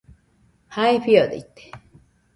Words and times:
Jae 0.77 0.97
fiodaite 1.05 1.69